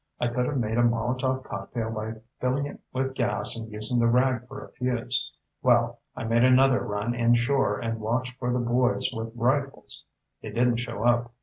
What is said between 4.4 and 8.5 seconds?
for a fuse. Well, I made another run inshore and watched